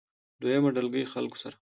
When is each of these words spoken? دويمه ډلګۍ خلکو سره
دويمه 0.41 0.69
ډلګۍ 0.75 1.03
خلکو 1.13 1.37
سره 1.43 1.55